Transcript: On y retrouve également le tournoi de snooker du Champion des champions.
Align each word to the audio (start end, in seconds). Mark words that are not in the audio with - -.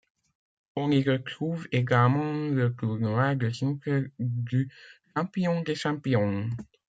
On 0.75 0.89
y 0.89 1.07
retrouve 1.07 1.67
également 1.71 2.47
le 2.49 2.73
tournoi 2.75 3.35
de 3.35 3.51
snooker 3.51 4.05
du 4.17 4.67
Champion 5.15 5.61
des 5.61 5.75
champions. 5.75 6.49